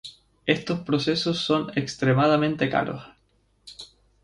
Estos 0.47 0.79
procesos 0.79 1.43
son 1.45 1.71
extremadamente 1.77 2.71
caros. 2.71 3.03